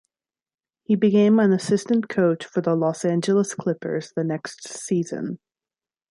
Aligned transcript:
He 0.81 0.95
became 0.95 1.37
an 1.37 1.53
assistant 1.53 2.09
coach 2.09 2.43
for 2.43 2.59
the 2.59 2.73
Los 2.75 3.05
Angeles 3.05 3.53
Clippers 3.53 4.11
the 4.15 4.23
next 4.23 4.67
season. 4.67 5.37